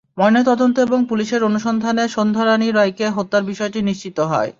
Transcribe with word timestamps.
ময়নাতদন্ত 0.17 0.75
এবং 0.79 0.99
পুলিশের 1.05 1.41
অনুসন্ধানে 1.43 2.03
সন্ধ্যা 2.07 2.43
রাণী 2.45 2.67
রায়কে 2.71 3.05
হত্যার 3.09 3.43
বিষয়টি 3.43 3.79
নিশ্চিত 3.81 4.17
হয়। 4.31 4.49